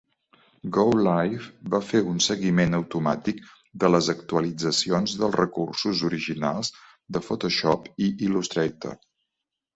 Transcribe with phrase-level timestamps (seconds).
[0.75, 3.43] GoLive va fer un seguiment automàtic
[3.83, 6.75] de les actualitzacions dels recursos originals
[7.19, 8.99] de Photoshop i Illustrator.